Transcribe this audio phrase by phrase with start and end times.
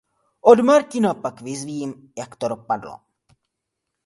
[0.41, 2.99] Od Martina pak vyzvím, jak to dopadlo.